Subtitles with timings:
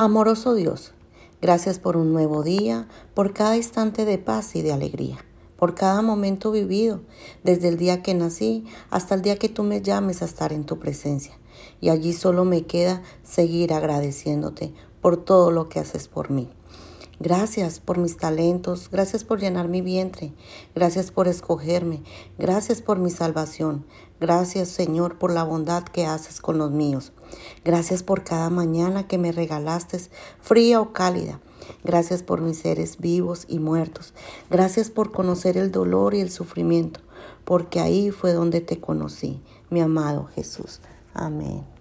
[0.00, 0.92] Amoroso Dios,
[1.42, 5.16] gracias por un nuevo día, por cada instante de paz y de alegría,
[5.56, 7.00] por cada momento vivido,
[7.42, 10.66] desde el día que nací hasta el día que tú me llames a estar en
[10.66, 11.36] tu presencia.
[11.80, 16.48] Y allí solo me queda seguir agradeciéndote por todo lo que haces por mí.
[17.20, 20.32] Gracias por mis talentos, gracias por llenar mi vientre,
[20.76, 22.00] gracias por escogerme,
[22.38, 23.84] gracias por mi salvación,
[24.20, 27.10] gracias Señor por la bondad que haces con los míos,
[27.64, 29.98] gracias por cada mañana que me regalaste,
[30.40, 31.40] fría o cálida,
[31.82, 34.14] gracias por mis seres vivos y muertos,
[34.48, 37.00] gracias por conocer el dolor y el sufrimiento,
[37.44, 40.80] porque ahí fue donde te conocí, mi amado Jesús.
[41.14, 41.77] Amén.